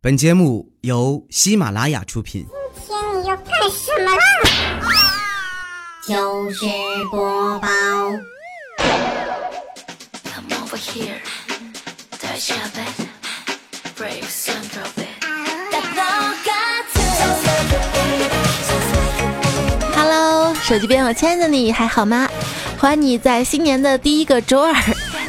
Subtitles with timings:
[0.00, 2.46] 本节目由喜马拉雅出品。
[2.86, 4.22] 今天你要干什么啦？
[6.06, 6.64] 就是
[7.10, 7.68] 播报
[10.22, 11.18] ，Come over here,
[12.16, 13.08] touch your bed,
[13.96, 15.08] break some drop it.
[19.96, 22.28] Hello，手机边我亲爱的你还好吗？
[22.78, 24.72] 欢迎你在新年的第一个周二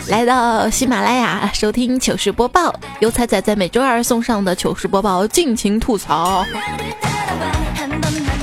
[0.09, 6.43] 来到喜马拉雅收听糗事播报，由彩彩在每周二送上的糗事播报尽情吐槽。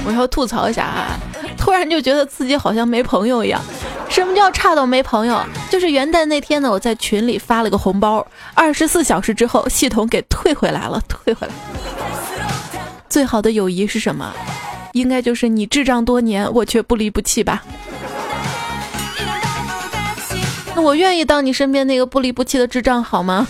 [0.05, 1.19] 我要吐槽一下啊，
[1.59, 3.61] 突然就觉得自己好像没朋友一样。
[4.09, 5.43] 什么叫差到没朋友？
[5.69, 8.25] 就是元旦那天呢，我在群里发了个红包，
[8.55, 11.53] 二十四小时之后系统给退回来了，退回来。
[13.09, 14.33] 最好的友谊是什么？
[14.93, 17.65] 应该就是你智障多年，我却不离不弃吧。
[20.77, 23.49] 那我愿意当你身边那个不离不弃的智障，好吗？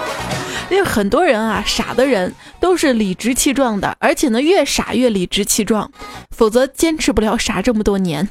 [0.68, 5.90] 因为很多人啊，傻的人都是理直气壮的，而且呢，越傻越理直气壮，
[6.30, 8.28] 否则坚持不了傻这么多年。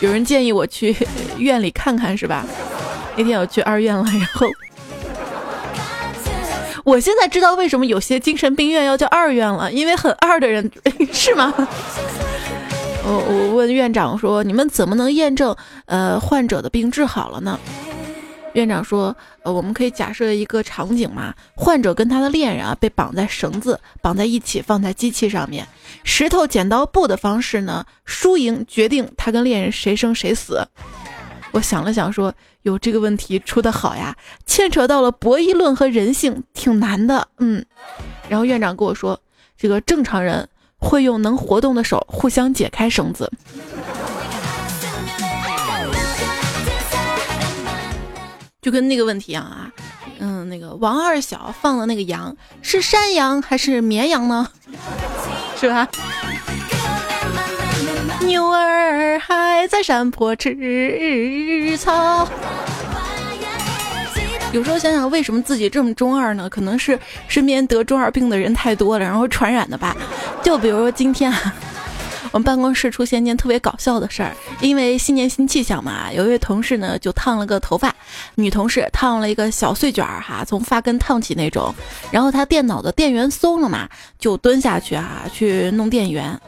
[0.00, 0.94] 有人建议我去
[1.38, 2.44] 院里看看，是吧？
[3.16, 4.46] 那天我去二院了，然后
[6.84, 10.70] 我现在知道为什么有些精神病院要叫二院了，因为很二的人
[11.14, 11.54] 是吗？
[13.10, 15.56] 我我问院长说：“你们怎么能验证
[15.86, 17.58] 呃患者的病治好了呢？”
[18.52, 25.66] 院长说：“呃，我们可以假设一个场景嘛，患者跟他的恋人啊被绑在绳子绑在一起，放在机器上面，
[26.04, 30.66] 石头剪刀布的方式呢，输赢决定他跟恋人谁生谁死。”
[31.52, 34.14] 我想了想说：“有这个问题出的好呀，
[34.44, 37.64] 牵扯到了博弈论和人性，挺难的。”嗯，
[38.28, 39.18] 然后院长跟我说
[39.56, 40.46] ：“这个正常人。”
[40.78, 43.30] 会用能活动的手互相解开绳子，
[48.62, 49.70] 就跟那个问题一样啊，
[50.18, 54.48] 嗯，那个王二小放的那个羊是山羊还是绵羊呢？
[55.58, 55.88] 是吧？
[58.20, 62.28] 牛儿还在山坡吃草。
[64.50, 66.48] 有时候想想，为什么自己这么中二呢？
[66.48, 66.98] 可能是
[67.28, 69.94] 身边得中二病的人太多了，然后传染的吧。
[70.42, 71.54] 就比如说今天啊，
[72.32, 77.94] 我们办公室出现一件特别搞笑的事儿，因为新年新气象嘛，有一位同事呢就烫了个头发，
[78.36, 81.72] 女同事烫了一个小碎卷儿哈，从发根烫起那种。
[82.10, 83.86] 然后她电脑的电源松了嘛，
[84.18, 86.40] 就蹲下去啊去弄电源。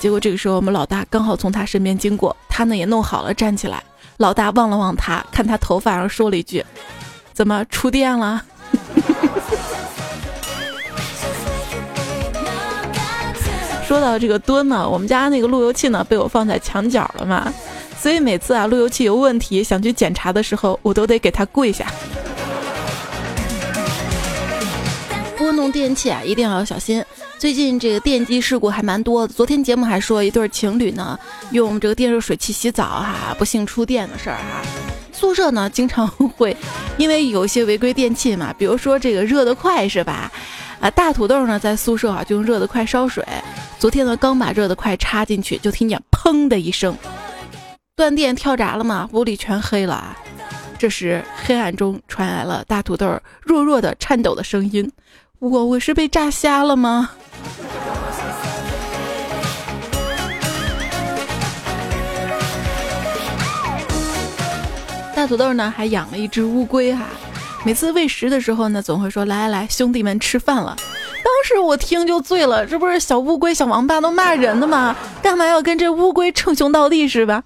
[0.00, 3.80] 结果这个时候我们老大刚好从她身边经过，她呢也弄好了站起来。
[4.18, 6.64] 老大望了望他，看他头发上说了一句
[7.34, 8.42] ：“怎么触电了？”
[13.86, 17.52] 说到这个蹲呢，我们家那个路由器呢被我放在墙角了嘛，
[18.00, 21.86] 所以每次啊路由器有问题想去检查的时候，我都得给他跪下。
[25.38, 27.04] 拨弄电器啊，一定要小心。
[27.38, 29.34] 最近这个电机事故还蛮多的。
[29.34, 31.18] 昨天节目还说一对情侣呢，
[31.50, 34.62] 用这个电热水器洗澡哈，不幸触电的事儿哈。
[35.12, 36.56] 宿舍呢经常会
[36.96, 40.32] 因为有一些违规电器嘛，比如说这个热得快是吧？
[40.80, 43.22] 啊，大土豆呢在宿舍啊就用热得快烧水。
[43.78, 46.96] 昨天呢刚把热得快插进去，就听见砰的一声，
[47.94, 50.16] 断电跳闸了嘛，屋里全黑了啊。
[50.78, 54.90] 这时黑暗中传来了大土豆弱弱的颤抖的声音。
[55.38, 57.10] 我我是被炸瞎了吗？
[65.14, 67.06] 大土豆呢还养了一只乌龟哈，
[67.64, 70.76] 每次喂食的时候呢，总会说来来来，兄弟们吃饭了。
[70.76, 74.94] 当时我听就醉了，这不是小乌龟、小王八都骂人的吗？
[75.22, 77.42] 干嘛要跟这乌龟称兄道弟是吧？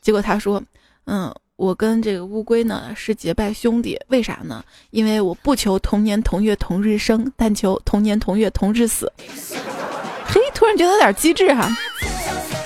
[0.00, 0.62] 结果他说，
[1.06, 1.34] 嗯。
[1.60, 4.64] 我跟这个乌龟呢是结拜兄弟，为啥呢？
[4.92, 9.12] 因为我不求同年同月同日生，但求同年同月同日死。
[10.24, 11.70] 嘿，突然觉得有点机智哈！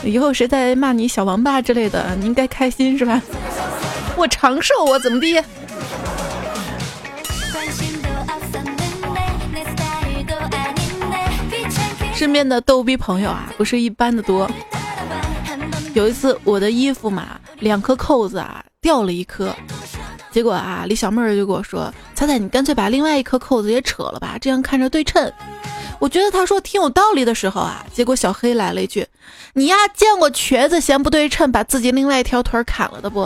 [0.04, 3.20] 以后谁再骂你小王八之类的，你应该开心是吧？
[4.16, 5.42] 我长寿，我怎么地？
[12.14, 14.48] 身边的逗逼朋友啊，不是一般的多。
[15.94, 19.56] 有一次，我的衣服嘛，两颗扣子啊掉了一颗，
[20.30, 25.32] 结果啊，李小妹儿就跟我说：“彩彩，你干脆把另外一颗扣子也扯了吧，这样看着对称。”
[25.98, 29.06] 我觉得他说挺有道理的时候啊，结果小黑来了一句
[29.54, 33.22] ：“你呀，见过瘸子嫌不对称，把自己另外一条腿砍了的不？”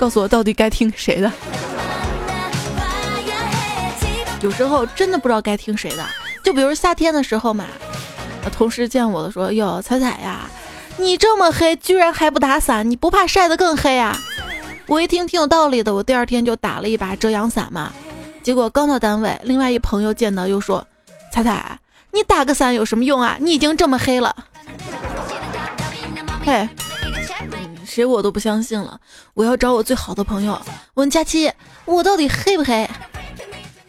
[0.00, 1.32] 告诉我到底该听谁的？
[4.40, 6.04] 有时候真的不知道该听谁的。
[6.42, 7.66] 就比如夏天的时候嘛，
[8.50, 10.48] 同事见我的说：“哟，彩彩呀，
[10.98, 14.16] 你这么黑，居然还不打伞，你不怕晒得更黑啊？
[14.86, 17.92] 我一听挺有道理的，我第二天就打了一把遮阳伞嘛。
[18.42, 20.86] 结果刚到单位，另外一朋友见到又说
[21.32, 21.78] ：“彩彩，
[22.12, 23.36] 你打个伞有什么用啊？
[23.40, 24.34] 你已经这么黑了。”
[26.46, 26.68] 嘿，
[27.84, 29.00] 谁我都不相信了。
[29.34, 30.60] 我要找我最好的朋友
[30.94, 31.52] 问佳期，
[31.84, 32.88] 我到底黑不黑？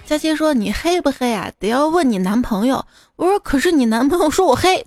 [0.05, 1.51] 佳期说：“你黑不黑啊？
[1.59, 2.83] 得要问你男朋友。”
[3.17, 4.85] 我说：“可是你男朋友说我黑。”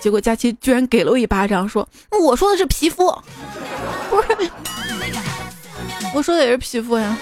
[0.00, 1.86] 结果佳琪居然给了我一巴掌，说
[2.22, 3.06] ：“我说的是皮肤，
[4.08, 4.50] 不是，
[6.14, 7.16] 我说的也是皮肤呀。”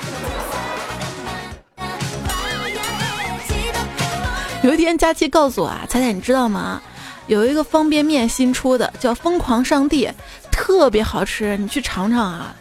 [4.62, 6.82] 有一天，佳琪告诉我啊，彩彩，你知道吗？
[7.26, 10.06] 有一个方便面新出的，叫“疯狂上帝”，
[10.53, 12.55] 特别好吃，你去尝尝啊。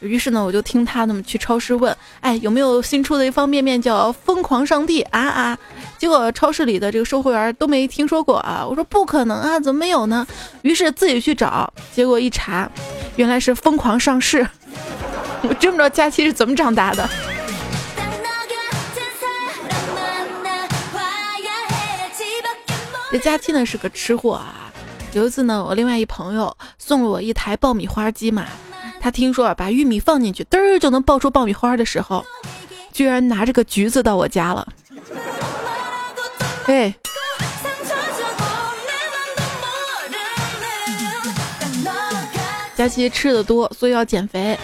[0.00, 5.58] 于是呢，我就听他那么去超市问，哎，有没有新出的一方便面叫“疯狂上帝”啊啊？
[6.02, 8.66] 结果超市里的这个售货员都没听说过啊。
[8.68, 10.26] 我说不可能啊，怎么没有呢？
[10.62, 12.68] 于是自己去找，结果一查，
[13.14, 14.44] 原来是“疯狂上市”。
[15.48, 17.08] 我真不知道佳期是怎么长大的。
[23.12, 24.72] 这佳期呢是个吃货啊，
[25.12, 28.44] 有一次呢，我另外一朋友送了我一台爆米花机嘛，
[29.00, 32.26] 他听说把玉米放进去，嘚儿就能爆出爆米花的时候，
[32.92, 34.66] 居然拿着个橘子到我家了。
[36.66, 36.94] 哎，
[42.76, 44.58] 佳琪吃的多，所以要减肥。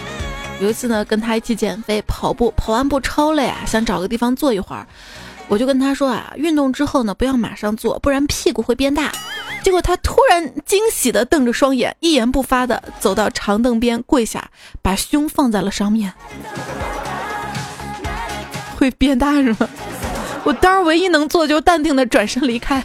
[0.60, 4.86] 有一次呢，跟他一起减肥，跑步，跑完步超累啊，想找个地方坐一会儿。
[5.48, 9.12] 我就跟他说啊，运动之后呢，不要马上坐，不然屁股会变大。
[9.62, 14.50] 结果他突然惊喜的瞪着双眼，一言不发的走到长凳边跪下，
[14.82, 16.12] 把胸放在了上面。
[18.76, 19.68] 会变大是吗？
[20.48, 22.82] 我当然唯一能做就淡定的转身离开。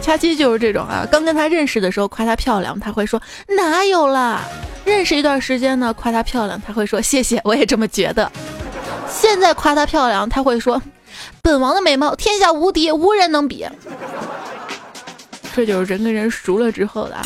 [0.00, 4.40] 恰七就是这种啊，刚跟他认识的时候夸她漂亮，他会说哪有啦。
[4.84, 8.28] 认识一段时间呢，夸她漂亮，他会说谢谢，我也这么觉得。
[9.08, 10.82] 现在夸她漂亮，她会说
[11.40, 13.64] ：“本王的美貌天下无敌，无人能比。
[15.54, 17.14] ”这就是人跟人熟了之后的。
[17.14, 17.24] 啊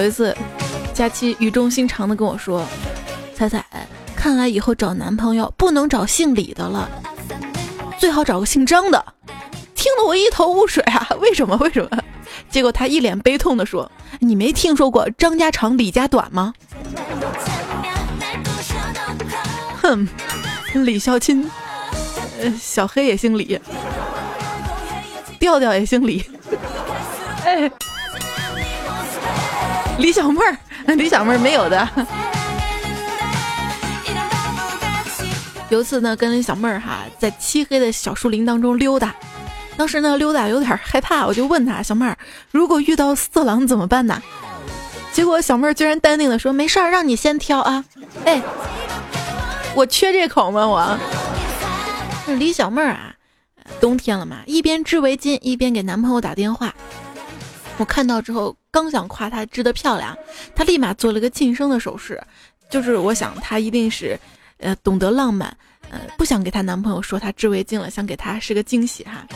[0.00, 0.34] 有一次，
[0.94, 2.66] 佳期语重心长的跟我说
[3.36, 3.62] ：“彩彩，
[4.16, 6.88] 看来以后找男朋友不能找姓李的了，
[7.98, 9.04] 最好找个姓张的。”
[9.76, 11.06] 听得我一头雾水啊！
[11.20, 11.54] 为什么？
[11.58, 11.90] 为什么？
[12.48, 16.54] 结果他一脸悲痛的说：“你没听说过张家长李家短吗？”
[19.82, 20.08] 哼，
[20.72, 21.44] 李孝钦，
[22.40, 23.60] 呃，小黑也姓李，
[25.38, 26.24] 调调也姓李，
[30.00, 30.56] 李小妹儿，
[30.96, 31.88] 李小妹儿没有的。
[35.68, 39.14] 有一次呢，跟李小妹儿哈在漆黑的小树林当中溜达。
[39.76, 42.16] 当时呢，溜达有点害怕，我就问她：“小妹儿，
[42.50, 44.20] 如果遇到色狼怎么办呢？”
[45.12, 47.84] 结果小妹儿居然淡定的说：“没事儿，让你先挑啊。”
[48.24, 48.42] 哎，
[49.74, 50.66] 我缺这口吗？
[50.66, 50.98] 我
[52.34, 53.14] 李小妹儿啊，
[53.80, 56.74] 冬天了嘛，一边织围巾一边给男朋友打电话。
[57.80, 60.14] 我看到之后，刚想夸她织的漂亮，
[60.54, 62.22] 她立马做了个晋升的手势，
[62.68, 64.20] 就是我想她一定是，
[64.58, 65.48] 呃，懂得浪漫。
[65.90, 69.26] 呃，不想给她男朋友说她织围巾了，想给他是个惊喜哈。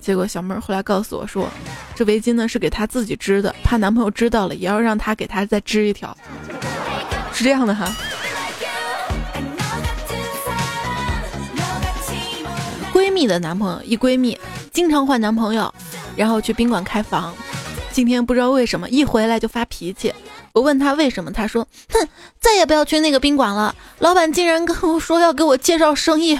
[0.00, 1.50] 结果小妹儿后来告诉我说，
[1.96, 6.16] 这围巾呢是给她自己织的，怕男朋友知道了，也要让她给她再织一条，
[7.32, 7.92] 是这样的哈。
[13.18, 14.38] 蜜的男朋友，一闺蜜
[14.72, 15.74] 经常换男朋友，
[16.14, 17.34] 然后去宾馆开房。
[17.90, 20.14] 今天不知道为什么一回来就发脾气。
[20.52, 22.08] 我问他为什么，他说：“哼，
[22.38, 23.74] 再也不要去那个宾馆了。
[23.98, 26.38] 老板竟然跟我说要给我介绍生意，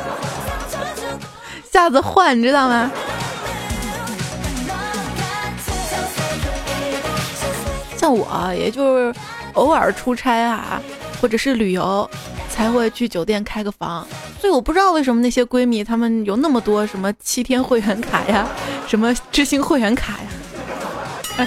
[1.72, 2.92] 下次换，你知道吗？”
[7.96, 9.14] 像我，也就是
[9.54, 10.78] 偶尔出差啊，
[11.22, 12.10] 或者是旅游，
[12.56, 14.06] 才会去酒店开个房。
[14.40, 18.48] 所以我不知道为什么那些闺蜜她们有那么多什么七天会员卡呀，
[18.88, 21.46] 什么知心会员卡呀。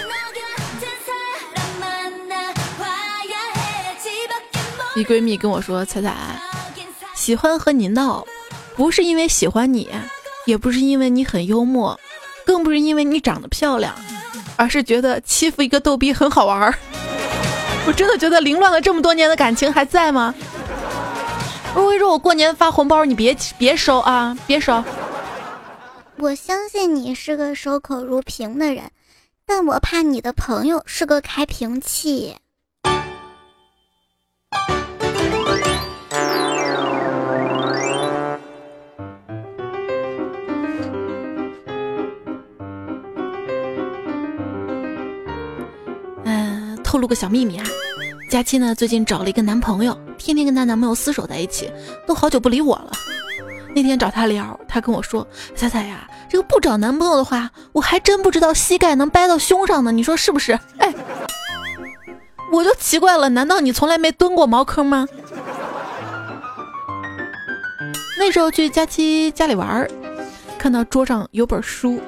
[4.95, 6.13] 一闺蜜跟我说：“彩彩，
[7.15, 8.25] 喜欢和你闹，
[8.75, 9.87] 不是因为喜欢你，
[10.45, 11.97] 也不是因为你很幽默，
[12.45, 13.95] 更不是因为你长得漂亮，
[14.57, 16.75] 而是觉得欺负一个逗逼很好玩儿。
[17.87, 20.35] 我真的觉得凌乱了这么多年的感情还在吗？
[21.75, 24.83] 我会说，我过年发红包，你别别收啊，别收。
[26.17, 28.91] 我相信你是个守口如瓶的人，
[29.45, 32.35] 但我怕你的朋友是个开瓶器。
[46.25, 47.65] 嗯，透露个小秘密啊，
[48.29, 49.97] 佳期呢最近找了一个男朋友。
[50.19, 51.71] 天天跟她男朋友厮守在一起，
[52.05, 52.91] 都好久不理我了。
[53.75, 60.93] 那天找她聊，她跟我说：“彩彩呀，这个不找男朋友的话，我还真不知道膝盖能掰到胸上呢，你说是不是？”哎，
[62.51, 65.07] 我就奇怪了，难道你从来没蹲过茅坑吗？
[68.19, 69.87] 那时候去佳期家里玩，
[70.57, 72.01] 看到桌上有本书，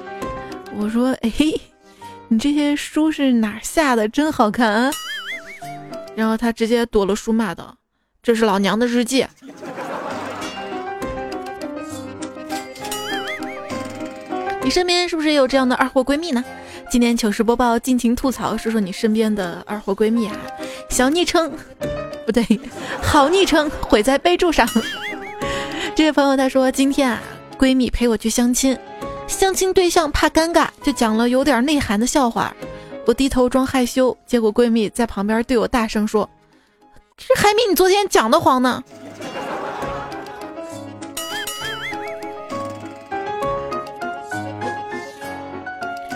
[0.76, 1.60] 我说：“哎嘿。”
[2.28, 4.08] 你这些书是哪下的？
[4.08, 4.90] 真好看啊！
[6.16, 7.76] 然后他直接躲了书骂道
[8.22, 9.26] ：“这是老娘的日记。”
[14.62, 16.44] 你身边是不是也有这样的二货闺蜜呢？
[16.88, 20.36] 今天糗事播报，尽情吐槽，说说你身边的二货闺蜜啊！
[20.88, 21.50] 小昵称
[22.24, 22.46] 不对，
[23.02, 24.68] 好昵称毁在备注上。
[25.96, 27.20] 这位朋友他说：“今天啊，
[27.58, 28.78] 闺蜜陪我去相亲。”
[29.26, 32.54] 相亲对象怕尴尬，就讲了有点内涵的笑话。
[33.04, 36.28] 我低头装害羞，结果闺蜜在旁边对我大声说
[37.28, 38.82] ：“这还比你昨天讲的黄呢。”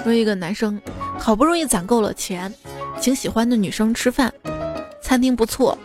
[0.05, 0.81] 说一个男生
[1.19, 2.55] 好不容易攒够了钱，
[3.01, 4.33] 请喜欢的女生吃饭，
[5.01, 5.77] 餐厅不错，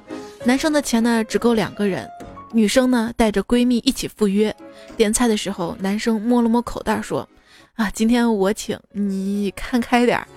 [0.45, 2.07] 男生的钱呢只够两个人。
[2.53, 4.55] 女生呢带着闺蜜一起赴约，
[4.95, 7.27] 点菜的时候，男生摸了摸口袋说
[7.73, 10.27] ：“啊，今天我请，你看开点儿。”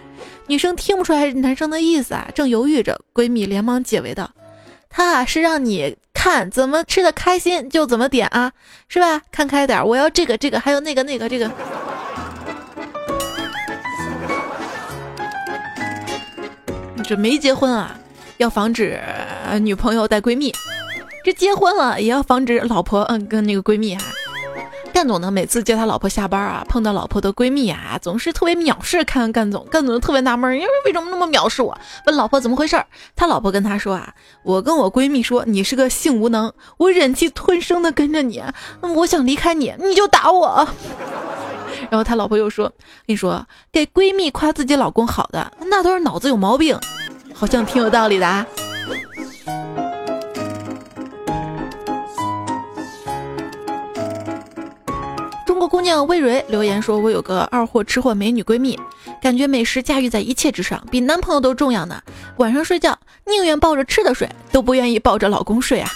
[0.47, 4.31] 女生听不出来男生的意思啊，正犹豫着，闺蜜连忙解围道
[4.97, 8.53] ：“他啊是让你看怎么吃的开心就怎么点啊，
[8.87, 9.21] 是吧？
[9.33, 11.51] 看开点，我要这个这个，还有那个那个这个。”
[17.03, 17.99] 这没结婚啊，
[18.37, 19.01] 要防止
[19.63, 20.55] 女朋友带闺蜜。
[21.25, 24.05] 这结婚了也要防止老婆嗯跟那个闺蜜哈，
[24.95, 31.77] 干总呢每次接他老婆下班啊，碰到老婆的闺蜜啊，总是特别藐视看干总，干总就特别纳闷，因为为什么那么藐视我？
[32.07, 32.87] 问老婆怎么回事儿？
[33.17, 38.41] 他老婆跟他说啊，我跟我闺蜜说你是个性无能，我忍气吞声的跟着你，
[38.83, 40.69] 我想离开你，你就打我。
[41.91, 42.75] 然后他老婆又说，跟
[43.07, 46.79] 你说给闺蜜夸自己老公好的，那都是脑子有毛病，
[47.35, 48.47] 好像挺有道理的啊。
[55.85, 58.81] 娘魏蕊留言说：“我有个二货吃货美女闺蜜，
[59.21, 62.03] 感觉美食驾驭在一切之上，比男朋友都重要呢。
[62.39, 65.91] 晚上睡觉宁愿抱着吃的睡，都不愿意抱着老公睡啊。”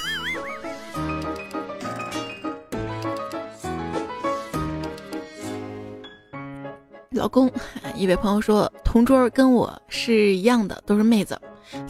[7.12, 7.50] 老公，
[7.96, 11.40] 一位朋友说，同桌跟我是一样的，都是妹子，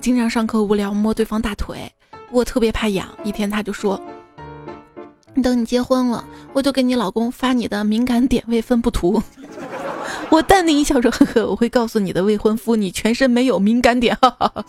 [0.01, 1.93] 经常上课无聊摸对方大腿，
[2.31, 3.09] 我特别怕痒。
[3.25, 4.01] 一天他就说。
[5.43, 9.23] 等你结婚了，我就给你老公发你的敏感点位分布图。
[10.31, 14.65] 我淡定一笑说：“呵呵，我会告诉你的未婚夫，你全身没有敏感点。”哈哈。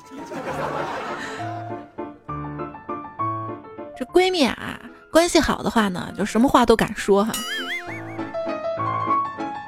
[3.97, 4.79] 这闺蜜啊，
[5.11, 7.33] 关系好的话呢，就什么话都敢说哈。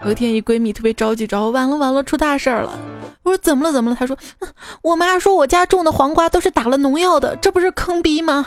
[0.05, 2.77] 有一天，一闺蜜特别着急，着完了完了，出大事儿了。
[3.23, 3.95] 我说怎么了怎么了？
[3.95, 4.17] 她说
[4.81, 8.45] ：“我妈说我家种的黄瓜都是打了农药的，这不是坑逼吗？”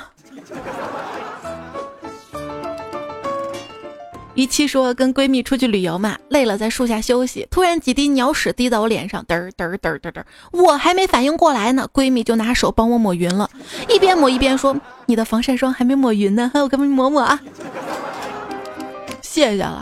[4.34, 13.48] 一七说跟闺蜜出去旅游嘛，累了在树下休息，突然几滴鸟屎滴到我脸上，嘚儿嘚儿嘚嘚，我还没反应过来呢，闺蜜就拿手帮我抹匀了，
[13.88, 14.76] 一边抹一边说
[15.06, 17.40] ：“你的防晒霜还没抹匀呢，还有给你抹抹啊。”
[19.22, 19.80] 谢谢了。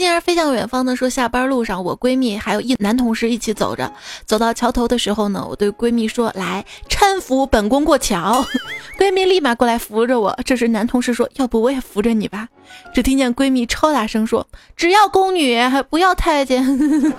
[0.00, 3.92] 心儿飞向远方的说，下班路上我闺蜜还有一男同事一起走着，
[4.24, 8.42] 走到桥头的时候呢，我对闺蜜说：“来搀扶本宫过桥。
[8.98, 10.34] ”闺蜜立马过来扶着我。
[10.42, 12.48] 这时男同事说：“要不我也扶着你吧？”
[12.94, 16.64] 只听见闺蜜超大声说：“只要宫女，还不要太监。”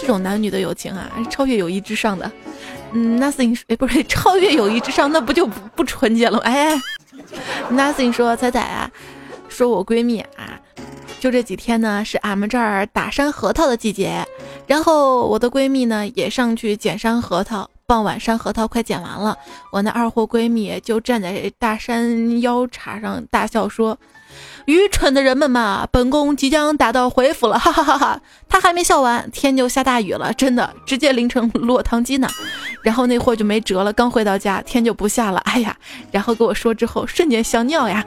[0.00, 2.28] 这种男女的友情啊，超越友谊之上的。
[2.92, 6.42] 嗯，Nothing，哎，不是超越友谊之上，那不就不不纯洁了吗？
[6.42, 6.76] 哎
[7.70, 8.90] ，Nothing 说彩彩啊。
[9.60, 10.58] 说我闺蜜啊，
[11.20, 14.26] 就这几天呢，是俺们这儿打山核桃的季节，
[14.66, 17.68] 然后我的闺蜜呢也上去捡山核桃。
[17.86, 19.36] 傍晚山核桃快捡完了，
[19.70, 23.98] 我那二货闺蜜就站在大山腰叉上大笑说
[24.64, 32.26] ：“愚蠢的人们嘛，本宫即将打道回府了，哈哈哈哈！”她还没笑完，天就下大雨了，真的直接淋成落汤鸡呢。
[32.82, 35.76] 然后那货就没辙了，刚回到家天就不下了，哎呀，
[36.10, 38.02] 然后跟我说之后瞬间想尿呀。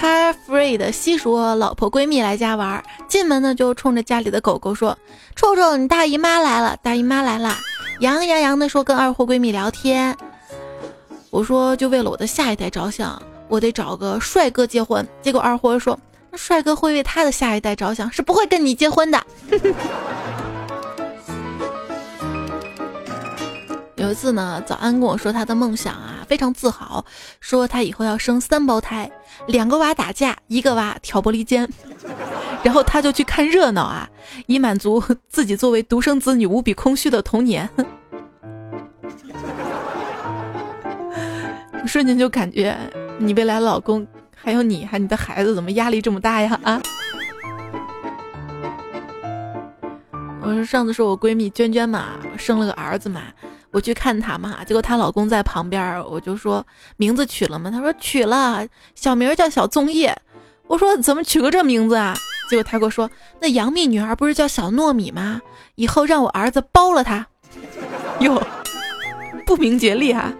[0.00, 4.96] Car free 的西说，老婆闺蜜来家玩，进门呢就冲着家里的狗狗说
[5.36, 7.54] ：“臭臭，你大姨妈来了，大姨妈来了。”
[8.00, 10.16] 洋洋洋的说跟二货闺蜜聊天，
[11.28, 15.06] 我说就为了我的下一代着想，我得找个帅哥结婚。
[15.20, 15.98] 结果二货说，
[16.30, 19.22] 那帅哥会为他的下一代着想，是不会跟你结婚的。
[24.00, 27.04] 有一次呢，早安跟我说他的梦想啊，非常自豪，
[27.38, 29.10] 说他以后要生三胞胎，
[29.46, 31.68] 两个娃打架，一个娃挑拨离间，
[32.64, 34.08] 然后他就去看热闹啊，
[34.46, 37.68] 以满足自己作为独生子女无比空虚的童年。
[41.86, 42.74] 瞬间就感觉
[43.18, 46.58] 你未来老公还有你，还有你的孩子怎么压力这么大呀？
[46.62, 46.80] 啊！
[50.40, 53.20] 我说上次是我闺蜜娟娟嘛，生了个儿子嘛，
[53.72, 56.64] 我去看她嘛，结果她老公在旁边，我就说
[56.96, 57.70] 名字取了吗？
[57.70, 60.16] 她说取了，小名叫小粽叶。
[60.66, 62.16] 我说怎么取个这名字啊？
[62.48, 63.10] 结果她给我说，
[63.40, 65.40] 那杨幂女儿不是叫小糯米吗？
[65.76, 67.26] 以后让我儿子包了她。
[68.20, 68.40] 哟，
[69.46, 70.32] 不明觉厉哈。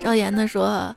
[0.00, 0.94] 赵岩呢说，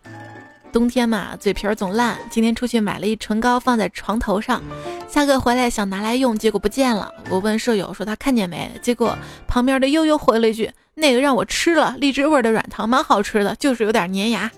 [0.72, 2.18] 冬天嘛，嘴皮儿总烂。
[2.30, 4.64] 今天出去买了一唇膏，放在床头上，
[5.08, 7.14] 下课回来想拿来用，结果不见了。
[7.30, 8.72] 我问舍友说他看见没？
[8.82, 14.50] 结果旁边的悠悠回了一句：“那个让我吃了，荔枝味的软糖，蛮好吃的，就是有点粘牙。”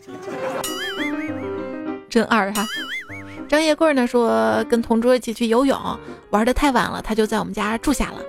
[2.09, 2.65] 真二哈。
[3.49, 5.77] 张叶贵呢说，跟同桌一起去游泳，
[6.29, 8.19] 玩的太晚了，他就在我们家住下了，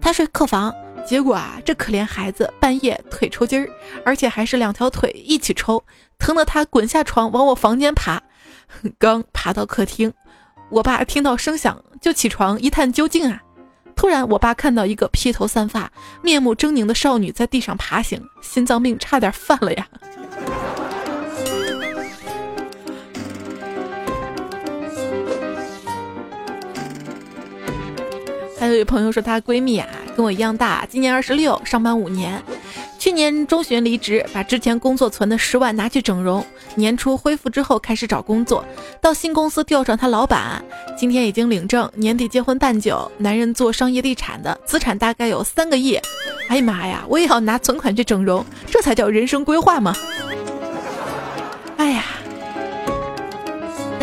[0.00, 0.72] 他睡客房。
[1.04, 3.68] 结果啊，这可怜孩子半夜腿抽筋儿，
[4.04, 5.82] 而且还是两条腿一起抽，
[6.22, 8.22] 疼得他滚下床往我房间爬。
[8.96, 10.12] 刚爬到客厅，
[10.70, 13.42] 我爸听到声响就起床一探究竟啊。
[13.96, 15.90] 突然，我爸看到一个披头散发、
[16.22, 19.88] 面目狰狞的少女在地上爬行，心脏病差点犯了呀。
[28.62, 32.40] 还有一朋友说，她闺蜜啊跟我一样大，今年二十六，上班五年，
[32.96, 36.46] 去年中旬离职，把之前工作存的十万拿去整容，
[36.76, 38.64] 年初恢复之后开始找工作，
[39.00, 40.64] 到新公司调上他老板，
[40.96, 43.10] 今天已经领证，年底结婚办酒。
[43.18, 45.98] 男人做商业地产的，资产大概有三个亿。
[46.46, 49.92] 哎呀妈呀，我也要拿存款去整容，这才叫人生规划嘛。
[51.78, 52.04] 哎呀。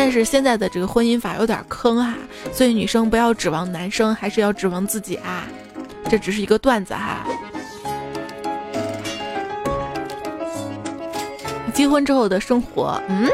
[0.02, 2.16] 但是现在的这个婚姻法有点坑啊，
[2.54, 5.44] 所以女生不要指望男生，还是要指望自己啊。
[6.08, 7.18] 这只是一个段子哈。
[11.74, 13.28] 结婚之后的生活，嗯，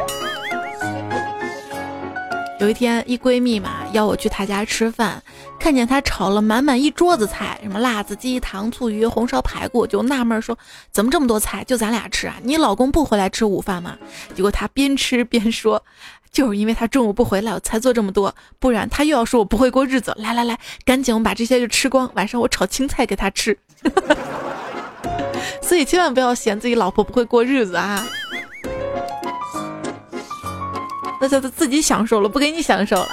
[2.58, 5.22] 有一天一闺蜜嘛邀我去她家吃饭，
[5.60, 10.58] 看见她炒了满满一桌子菜，什么辣子鸡、糖醋鱼、红烧排骨，就纳闷说
[10.90, 12.34] 怎么这么多菜，就咱俩吃啊？
[12.42, 13.96] 你老公不回来吃午饭吗？
[14.34, 15.80] 结果她边吃边说。
[16.36, 20.12] 就是因为他中午不回来，我才做这么多，不然他又要说我不会过日子。
[20.18, 23.56] 来来来，赶紧我们把这些就吃光，晚上我炒青菜给他吃。
[25.62, 28.06] 所以千万不要嫌自己老婆不会过日子啊，
[31.22, 33.08] 那叫他自己享受了，不给你享受了。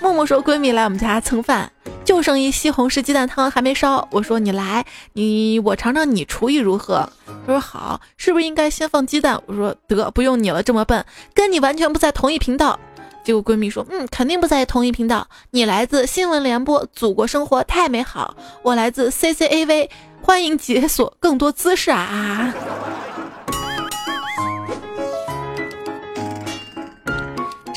[0.00, 1.72] 默默说闺蜜来我们家蹭饭。
[2.08, 7.06] 就剩一西红柿鸡蛋汤还没烧，我说你来，你我尝尝你厨艺如何。
[7.46, 9.38] 他说好，是不是应该先放鸡蛋？
[9.44, 12.80] 我说得，不用你了，这么笨，跟你完全不在同一频道。
[13.22, 15.28] 结果闺蜜说，嗯，肯定不在同一频道。
[15.50, 19.90] 你来自新闻联播，祖国生活太美好；我来自 CCAV，
[20.22, 22.54] 欢迎解锁更多姿势啊。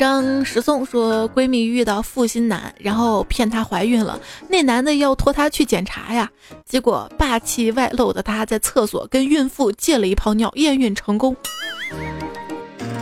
[0.02, 4.20] 张石松说，闺蜜遇到负心男，然后骗她怀孕了。
[4.50, 6.28] 那男的要拖她去检查呀，
[6.66, 11.38] 结果霸气外露的他在厕所跟孕妇借了一泡尿，验孕成功。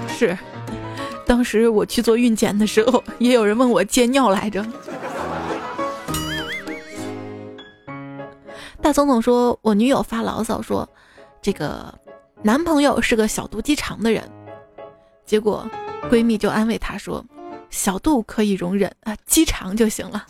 [0.09, 0.37] 是，
[1.25, 4.65] 当时我去做孕检的时候，也有人问我借尿来着。
[8.81, 10.85] 大总统说，我女友发牢骚说，
[11.41, 11.97] 这个
[12.43, 14.29] 男朋友是个小肚鸡肠的人，
[15.25, 15.65] 结果。
[16.09, 17.23] 闺蜜就安慰她说
[17.69, 20.25] ：“小肚可以容忍啊，鸡肠就行了。”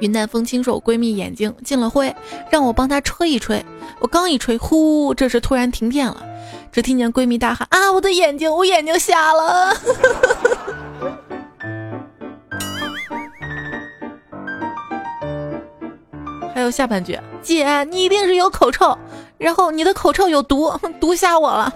[0.00, 2.14] 云淡风轻说：“我闺蜜眼睛进了灰，
[2.50, 3.64] 让我帮她吹一吹。
[3.98, 6.24] 我刚一吹，呼，这时突然停电了，
[6.70, 9.74] 只听见闺蜜大喊：‘啊，我的眼睛，我眼睛瞎了！’
[16.54, 18.96] 还有下半句：姐，你一定是有口臭，
[19.36, 21.74] 然后你的口臭有毒，毒瞎我了。”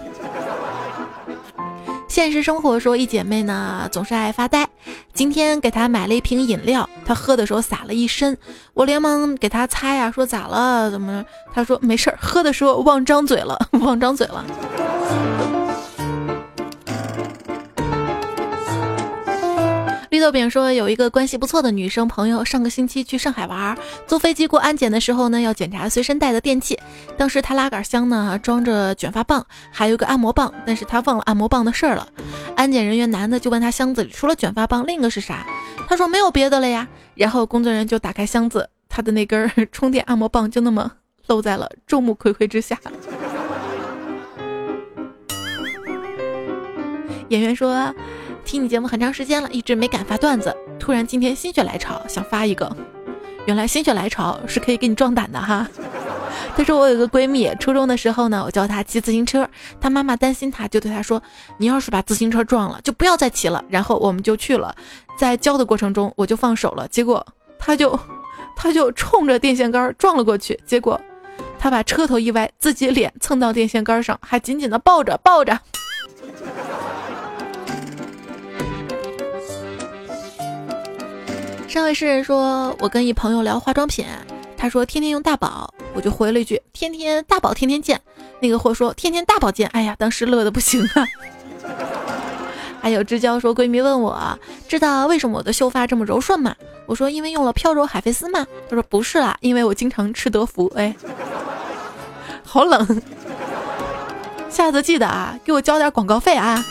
[2.13, 4.69] 现实生活说，一姐妹呢总是爱发呆。
[5.15, 8.37] 今天给她买了一瓶饮料，她喝的时候洒了一身，
[8.75, 10.91] 我连忙给她擦呀，说咋了？
[10.91, 11.25] 怎么？
[11.51, 14.45] 她说没事儿，喝的时候忘张嘴了， 忘张嘴了。
[20.13, 26.77] 绿豆饼说，有一个关系不错的女生朋友，上个星期去上海玩，坐飞机过安检的时候呢，要检查随身带的电器。
[27.17, 32.07] 当时他拉杆箱呢装着卷发棒，还有个按摩棒，但是他忘了按摩棒的事儿了。
[32.55, 35.47] 安检人员男的就问他箱子里除了卷发棒，另一个是啥？
[35.87, 36.87] 他说没有别的了呀。
[37.15, 40.91] 然后工作人员就打开箱子，他的那根充电按摩棒就那么
[41.25, 42.77] 露在了众目睽睽之下。
[47.29, 47.91] 演员说。
[48.45, 52.75] 听你节目很长时间了，一直没敢发段子，突然今天心血来潮想发一个。
[53.45, 55.67] 原来心血来潮是可以给你壮胆的哈。
[56.55, 59.49] 他说我有个闺蜜，初中的时候呢，我教她骑自行车，
[59.81, 61.21] 她妈妈担心她，就对她说
[61.57, 64.75] ：“你要是把自行车撞了，就不要再骑了。”然后我们就去了，
[65.17, 67.25] 在教的过程中我就放手了，结果
[67.57, 67.99] 她就
[68.55, 70.99] 她就冲着电线杆撞了过去，结果
[71.57, 75.59] 她把车头一歪，自己脸蹭到电线杆上，还紧紧的抱着抱着。
[81.73, 84.05] 上位诗人说：“我跟一朋友聊化妆品，
[84.55, 87.99] 他说天天用大宝，我就回了一句天天大宝天天见。
[88.39, 91.03] 那个货说天天大宝见，哎呀，当时乐的不行啊。
[92.79, 96.55] 还有知交说闺蜜问我知道为什么我的秀发这么柔顺吗？
[96.85, 98.45] 我说因为用了飘柔海飞丝吗？
[98.69, 100.71] 他说不是啦，因为我经常吃德芙。
[100.75, 100.95] 哎，
[102.45, 103.01] 好冷，
[104.47, 106.63] 下次记得啊，给我交点广告费啊。”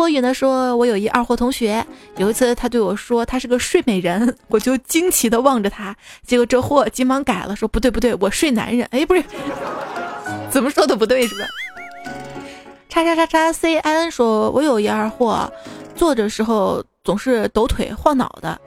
[0.00, 1.84] 邓博宇呢说：“我有一二货同学，
[2.16, 8.88] 有一次他对我说他是个睡美人， 我就惊奇的望着他，结果这货急忙改了，说不对不对，我睡男人。
[8.92, 9.22] 哎，不是，
[10.48, 11.44] 怎么说都不对是吧？”
[12.88, 15.52] 叉叉叉叉 C I N 说：“我有一二货，
[15.94, 18.58] 坐着时候总是抖腿晃脑的。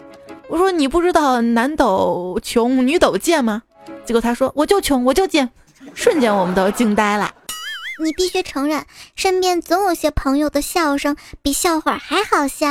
[0.49, 3.63] 我说你不知道男抖穷，女抖贱吗？
[4.05, 5.49] 结果他说我就穷，我就贱，
[5.95, 7.33] 瞬间我们都惊呆了。”
[8.01, 12.67] 你必须承认，身边总有些朋友的笑声比笑话还好笑。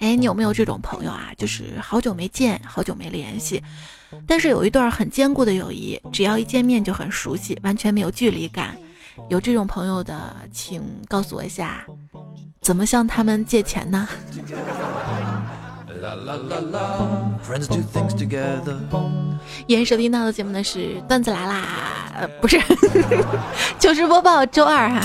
[0.00, 1.32] 哎，你有没有这种朋友啊？
[1.36, 3.62] 就是好久没见，好久没联系，
[4.26, 8.76] 但是有一段很坚固的友谊，只要一见面就很熟悉，完全没有距离感。
[9.28, 11.84] 有这种朋友的，请告诉我一下，
[12.60, 14.06] 怎么向他们借钱呢？
[16.00, 17.38] La la la la.
[17.38, 18.78] Friends do things together.
[19.66, 21.64] 延时听到的节目呢是段子来啦，
[22.40, 22.58] 不是
[23.78, 25.00] 糗事播报周二哈，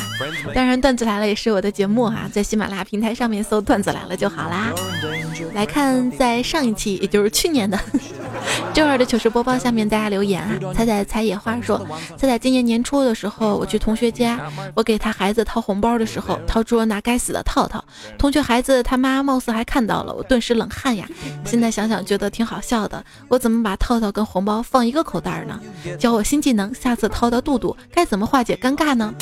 [0.54, 4.72] 当然段子来了也是我的节目哈，在喜马拉雅平台上面搜段子来了就好啦。
[5.54, 7.78] 来看在上一期，也就是去年的
[8.74, 11.86] 周二的糗事播报下面大家留言啊，彩彩采野花说，
[12.18, 14.40] 彩彩今年年初的时候我去同学家，
[14.76, 17.84] 我给他孩子掏红包的时候掏出了那该死的套套，
[18.18, 20.94] 同学孩子他妈貌似还看到了，我顿时冷汗。
[20.96, 21.08] 呀，
[21.44, 23.04] 现在想想觉得挺好笑的。
[23.28, 25.60] 我怎么把套套跟红包放一个口袋呢？
[26.00, 29.14] 教我新技能，下次掏到肚肚该怎么化解尴尬呢？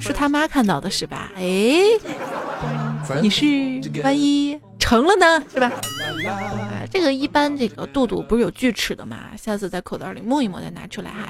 [0.00, 1.30] 是他妈看到的是吧？
[1.36, 1.82] 哎，
[3.20, 3.44] 你是
[4.02, 4.58] 万一？
[4.78, 5.72] 成了呢，是吧？
[6.28, 9.18] 啊，这个一般这个肚肚不是有锯齿的嘛？
[9.36, 11.28] 下次在口袋里摸一摸再拿出来哈。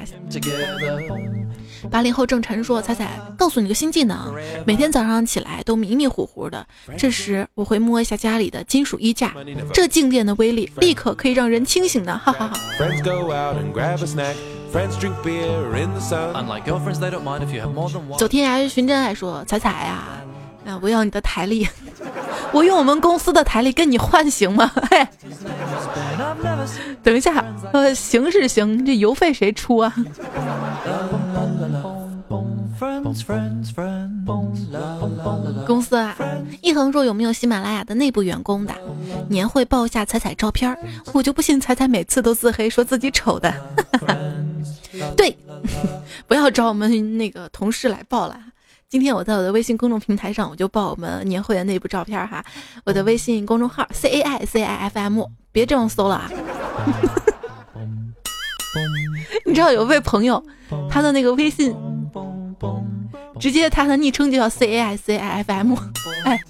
[1.90, 4.34] 八零后郑晨说：“彩彩，告诉你个新技能，
[4.66, 9.32] 每天早上起来都迷迷糊糊的，这时我会摸一下家里的金属衣架，
[9.72, 12.58] 这静电的威力立刻可以让人清醒的，哈哈哈。”
[18.18, 20.20] 走天涯寻真爱说：“彩彩呀，啊，
[20.83, 21.66] 我要你的台历。
[22.50, 24.70] ”我用我们公司的台历跟你换行吗？
[24.90, 25.07] 嘿，
[27.04, 29.94] 等一下，呃，行是行，这邮费谁出啊？
[35.66, 36.16] 公司啊，
[36.62, 38.74] 一恒说有没有喜马拉雅的内部员工的
[39.28, 40.76] 年会报一下彩彩照片
[41.12, 43.52] 我就不信彩彩每次都自黑说自己丑的。
[45.16, 45.37] 对，
[46.26, 48.38] 不要找我们那个同事来报了。
[48.90, 52.42] 今天我在我的微信公众平台上，我就报我们年会的内部照片哈。
[52.85, 56.31] 我的微信公众号 C A I C I F M，别这样搜了啊！
[59.44, 60.42] 你知道有位朋友，
[60.88, 61.77] 他的那个微信，
[63.38, 65.74] 直接他的昵称就叫 C A I C I F M。
[66.24, 66.40] 哎，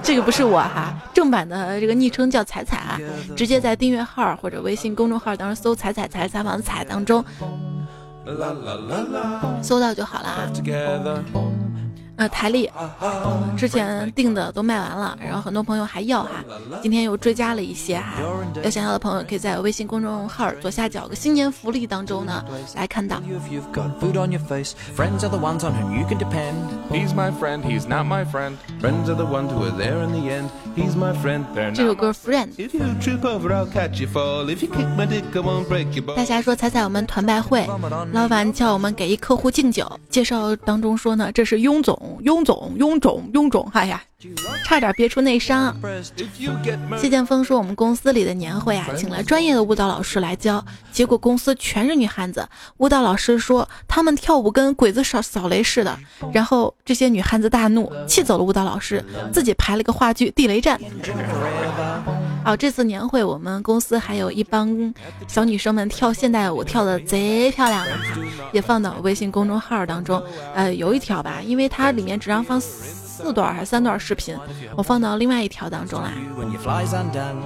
[0.00, 2.96] 这个不是我哈，正版的这个昵称叫彩彩啊。
[3.34, 7.24] 直接在订阅号或者微信公众号当中搜“彩彩彩采访”彩当中，
[9.60, 10.48] 搜到就好了啊。
[12.18, 12.68] 呃，台历
[13.56, 16.44] 之前订的都卖完了，然后很多朋友还要哈，
[16.82, 18.20] 今天又追加了一些哈，
[18.62, 23.22] 有想要的朋友可以在微信公众号左下角个新年福利当中呢来看到。
[26.90, 28.56] He's my friend, he's not my friend.
[28.80, 30.48] Friends are the ones who are there in the end.
[30.74, 32.48] He's my friend, 这首歌《Friend》。
[32.56, 34.46] If you trip over, I'll catch you fall.
[34.46, 37.68] If you kick my dick, I won't break your 大侠说彩彩，我们团拜会，
[38.12, 44.02] 老板叫我们给一客户敬酒，介绍当中说呢，这是雍总，臃肿臃肿臃肿哎呀
[44.64, 45.76] 差点憋出内伤。
[46.98, 52.48] 谢剑锋说，我们公司里的年会啊，请了专业的舞蹈老师来教，结果公司全是女汉子。
[52.78, 55.96] 舞蹈老师说他们跳舞跟鬼子扫扫雷似的，
[56.32, 60.76] 然后这些女汉子大怒，气走了舞蹈老师，自己排了个话剧《地雷战》。
[62.44, 64.92] 好，这次年会我们公司还有一帮
[65.28, 67.92] 小女生们跳现代舞，跳的贼漂亮的，
[68.52, 70.20] 也放到微信公众号当中。
[70.54, 72.60] 呃，有一条吧，因为它里面只让放
[73.18, 74.36] 四段还是三段视频，
[74.76, 76.12] 我放到另外一条当中啦。
[76.36, 77.42] when your fly's undone.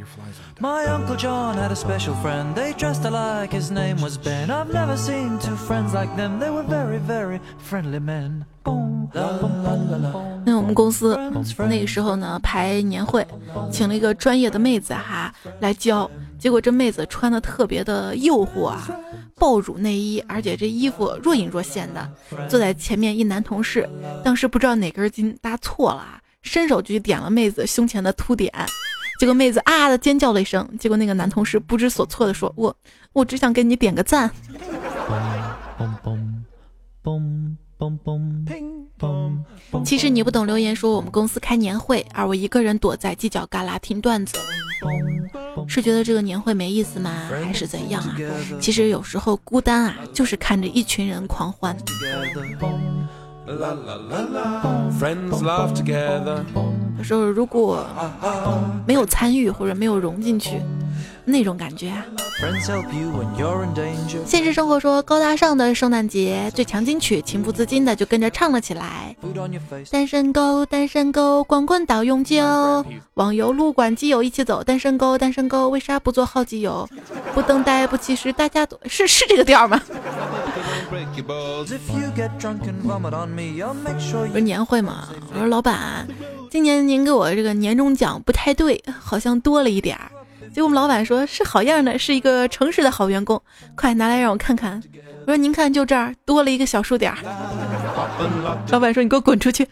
[0.00, 0.60] your flies on.
[0.60, 2.54] My Uncle John had a special friend.
[2.54, 4.50] They dressed alike, his name was Ben.
[4.50, 6.40] I've never seen two friends like them.
[6.40, 8.44] They were very, very friendly men.
[10.44, 11.18] 那我们公司
[11.68, 13.26] 那个时候呢排年会，
[13.70, 18.88] 请了一个专业的妹子哈来教，结果这妹子穿的特别的诱惑啊，
[19.40, 22.12] 爆乳内衣，而且这衣服若隐若现的，
[22.46, 23.88] 坐在前面一男同事，
[24.22, 28.52] 当时不知道哪根筋搭错了啊，伸手就去点了妹子胸前的凸点，
[29.18, 32.76] 结果妹子啊的尖叫了一声，结果那个男同事不知所措的说：“我
[33.14, 34.30] 我只想给你点个赞。”
[35.08, 35.16] 嘣
[35.78, 36.18] 嘣嘣”
[37.02, 37.56] 嘣
[39.84, 44.36] 其实你不懂留言说我们公司开年会，而我一个人躲在犄角旮旯听段子，
[45.66, 47.28] 是觉得这个年会没意思吗？
[47.42, 48.14] 还是怎样啊？
[48.60, 51.74] 其实有时候孤单啊，就是看着一群人狂欢。
[56.98, 57.86] 有时候如果
[58.86, 60.60] 没有参与或者没有融进去，
[61.30, 62.04] 那种感觉啊。
[64.26, 69.14] 现实生活说高大上的圣诞节最强金曲，情不自禁的就跟着唱了起来。
[69.90, 72.42] 单身狗，单身狗，光棍到永久。
[73.14, 76.88] 网游路管基友一起走，单身狗，单身狗，为啥不做好基友？
[77.34, 79.80] 不等待，不其实，大家都是是这个调吗
[80.88, 80.96] 不
[84.34, 85.08] 是年会嘛？
[85.34, 86.08] 我说老板，
[86.50, 90.10] 今年您给我这个年终奖不太对，好像多了一点儿。
[90.52, 93.40] 结果我们老板说是好样的，是一个诚实的好员工，
[93.76, 94.82] 快拿来让我看看。
[95.26, 97.18] 我说您看，就这儿多了一个小数点儿。
[98.70, 99.66] 老板说你给我滚出去。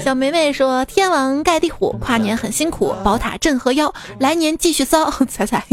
[0.00, 5.64] 小梅梅说：“天王盖地虎，跨年很辛苦，宝塔镇河妖，来年继续骚。”彩彩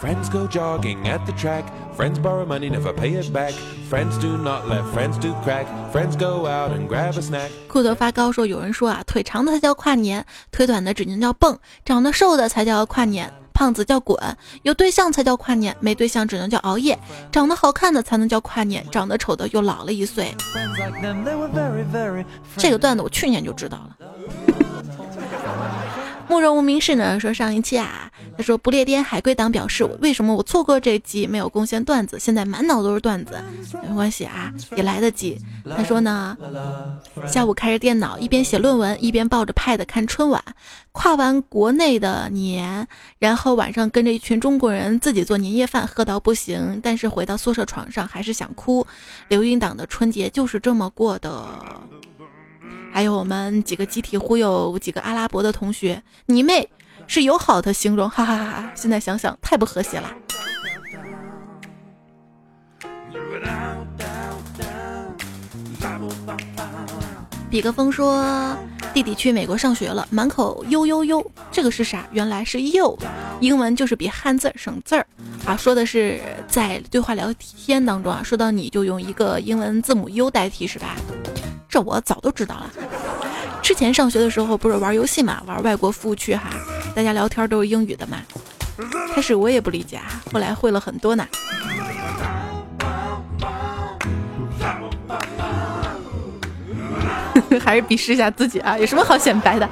[0.00, 1.64] ，Friends go jogging at the track.
[1.96, 3.52] Friends borrow money, never pay it back.
[3.90, 5.66] Friends do not let friends do crack.
[5.92, 7.50] Friends go out and grab a snack.
[7.68, 14.18] 裤头发高说：“有人说啊，腿长的才叫跨年，腿短的只能叫蹦，长得瘦的才叫跨年，胖子叫滚，
[14.64, 16.98] 有对象才叫跨年，没对象只能叫熬夜，
[17.32, 20.34] 长得好看的才能叫跨年，长得丑的又老了一岁。
[22.58, 23.96] 这个段子我去年就知道了。
[26.28, 33.42] 慕容无名氏呢说上一期啊，他说不列颠海归党表示为什么我错过这一集没有贡献段子，现在满脑都是段子，
[33.82, 35.38] 没关系啊，也来得及。
[35.76, 36.36] 他说呢，
[37.26, 40.42] 下午开着电脑，一边写论文，一边抱着 pad 看春晚，
[40.92, 42.86] 跨完国内的年，
[43.18, 48.86] 然后晚上跟着一群中国人自己做年夜饭，喝到不行，但是回到宿舍床上还是想哭。
[49.28, 51.44] 刘英党的春节就是这么过的。
[52.92, 56.66] 还有我们几个集体忽悠几个阿拉伯的同学，你妹
[57.06, 58.70] 是友好的形容，哈哈哈哈！
[58.74, 60.10] 现在想想太不和谐了。
[67.48, 68.54] 比个风说，
[68.92, 72.04] 弟弟去美国上学了，满口呦呦呦，这个是啥？
[72.10, 72.98] 原来是又，
[73.40, 75.06] 英文就是比汉字省字儿
[75.46, 75.56] 啊。
[75.56, 80.96] 说的是在对话聊天当中啊，说到你就用一个英文字母 U 代替是吧？
[81.68, 82.70] 这我早都知道了。
[83.62, 86.50] 之前上学的时候不是玩游戏嘛，玩外国服务区哈，
[86.96, 88.16] 大家聊天都是英语的嘛。
[89.14, 91.28] 开始我也不理解，啊，后来会了很多呢。
[97.60, 99.68] 还是鄙视一下自己啊，有什么好显摆的？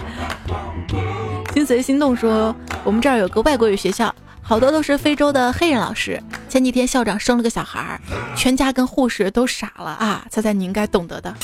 [1.54, 6.22] 心随心动说，我们这儿有个外国语学校，好多都是非洲的黑人老师。
[6.50, 7.98] 前几天校长生了个小孩儿，
[8.36, 10.26] 全家跟护士都傻了啊！
[10.30, 11.34] 猜猜你应该懂得的。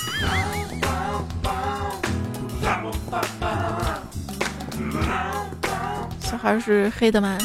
[6.41, 7.37] 还是黑的吗？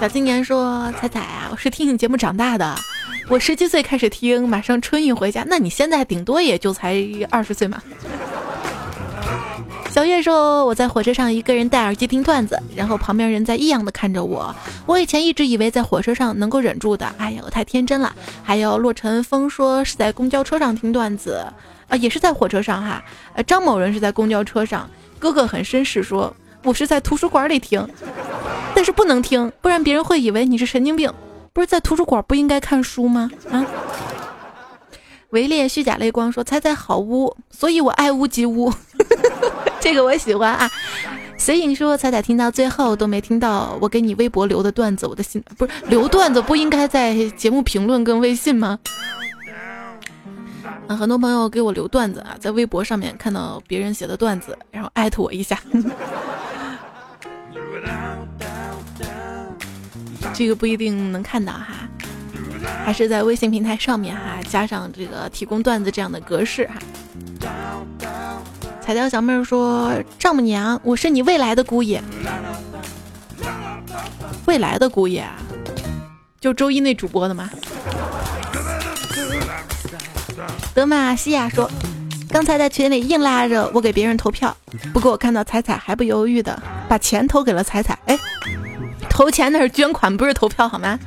[0.00, 2.76] 小青年说：“彩彩啊，我是听你节目长大的，
[3.28, 5.44] 我十七岁开始听，马上春运回家。
[5.46, 6.96] 那你现在顶多也就才
[7.30, 7.80] 二十岁嘛。”
[9.92, 14.54] 小月说我在火车上一个人戴耳机听段子，然后旁边人在异样的看着我。
[14.86, 18.10] 我以前一直以为在火车上能够忍住的，哎呀，我太天真了。
[18.42, 21.44] 还有洛尘风说是在公交车上听段子，
[21.88, 23.04] 啊，也是在火车上哈。
[23.34, 27.86] 呃，张某人是在公交车上，哥哥很绅士说，我是在图书馆里听，
[28.74, 31.12] 但是不能听，不然别人会以为你是神经病。
[31.52, 33.30] 不是在图书馆不应该看书吗？
[33.50, 33.66] 啊！
[35.32, 38.72] 围猎虚假泪光说：“猜猜好污，所以我爱屋及乌。”
[39.82, 40.70] 这个我喜欢啊。
[41.36, 48.78] 随影说：“彩彩听到最后都没听到我给你微博留的段子，我的心不是留段子不应该在节目评论跟微信吗？”
[50.86, 55.58] 啊，很多朋友给我留段子啊，在微博上面看到别人写的段子，然后艾特我一下。
[60.32, 61.88] 这个不一定能看到哈，
[62.84, 66.74] 还是在微信平台上面哈，加上这个提供段子这样的格式哈。
[68.84, 72.02] 彩条小妹说：“丈母娘，我是你未来的姑爷，
[74.44, 75.24] 未来的姑爷，
[76.40, 77.48] 就周一那主播的吗？”
[80.74, 81.70] 德玛西亚说
[82.28, 84.54] ：“刚才在群里硬拉着我给别人投票，
[84.92, 88.18] 不过我看到彩彩还不犹豫的把钱投给了彩彩，哎。”
[89.08, 90.98] 投钱那是捐款，不是投票，好吗？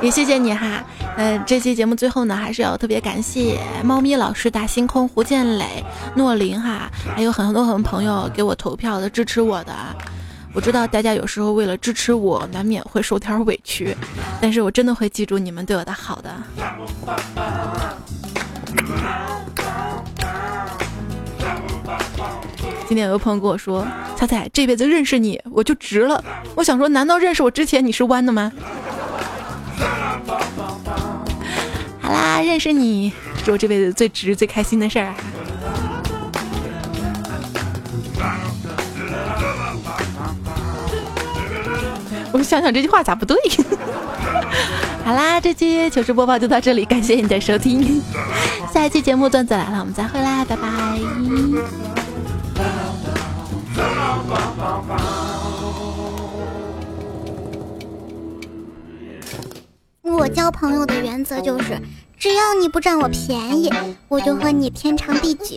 [0.00, 0.84] 也谢谢你哈。
[1.20, 5.84] 嗯，这期节目最后呢，还是要特别感谢猫咪老师、大星空、胡建磊、
[6.16, 9.74] 诺林哈，还有很多很多朋友给我投票的、支持我的。
[10.54, 13.94] 我知道大家有时候为了支持我，难免会受点委屈，
[14.40, 16.34] 但是我真的会记住你们对我的好的。
[22.88, 26.24] 今天有个朋友跟我说：“彩彩，这辈子认识你我就值了。”
[26.56, 28.50] 我想说，难道认识我之前你是弯的吗？
[32.10, 33.12] 好啦，认识你
[33.44, 35.14] 是我这辈子最值、最开心的事儿。
[42.32, 43.36] 我想想这句话咋不对？
[45.06, 48.02] 好啦，这期糗事播报就到这里，感谢你的收听。
[48.74, 50.68] 下一期节目段子来了，我们再会啦，拜拜。
[60.02, 61.80] 我交朋友的原则就是，
[62.20, 63.72] 只要你不占我便宜，
[64.06, 65.56] 我就和你天长地久。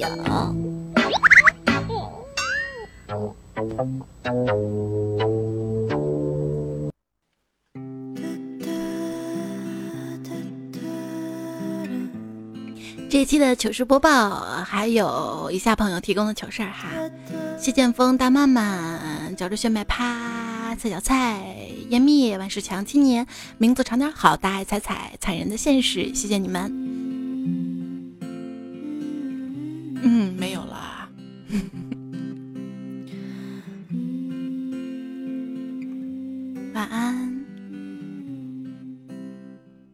[13.10, 14.30] 这一期的糗事播报，
[14.63, 16.88] 还有以下朋友提供的糗事儿哈：
[17.60, 21.43] 谢剑锋、大曼曼、嚼着炫迈啪、菜小菜、
[21.93, 23.27] 烟蜜、万事强、青年、
[23.60, 26.65] 名字长点好、大爱彩彩、惨人的现实，谢谢你们。
[30.01, 31.08] 嗯，没有了。
[36.73, 37.45] 晚安。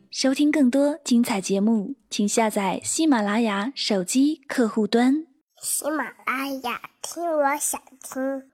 [0.09, 5.25] 收听更多精彩节目，请下载喜马拉雅手机客户端。
[5.62, 8.48] 喜马拉雅，听我想听。